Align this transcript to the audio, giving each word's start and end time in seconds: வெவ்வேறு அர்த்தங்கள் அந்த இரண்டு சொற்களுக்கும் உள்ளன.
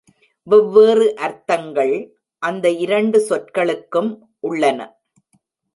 வெவ்வேறு 0.47 1.15
அர்த்தங்கள் 1.15 1.93
அந்த 2.43 2.69
இரண்டு 2.69 3.19
சொற்களுக்கும் 3.29 4.11
உள்ளன. 4.39 4.79